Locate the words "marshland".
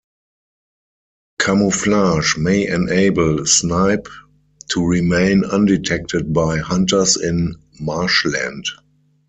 7.79-8.65